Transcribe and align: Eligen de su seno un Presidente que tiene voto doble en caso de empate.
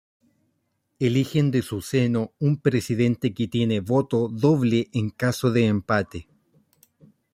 Eligen 0.97 1.51
de 1.51 1.61
su 1.61 1.79
seno 1.83 2.31
un 2.39 2.57
Presidente 2.57 3.35
que 3.35 3.47
tiene 3.47 3.81
voto 3.81 4.29
doble 4.29 4.89
en 4.93 5.11
caso 5.11 5.51
de 5.51 5.67
empate. 5.67 6.27